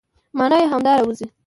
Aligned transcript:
مانا 0.37 0.57
يې 0.61 0.67
همدا 0.73 0.91
راوځي، 0.97 1.27